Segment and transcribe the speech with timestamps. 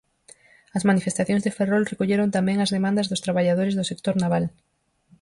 [0.77, 4.45] As manifestacións de Ferrol recolleron tamén as demandas dos traballadores do sector naval.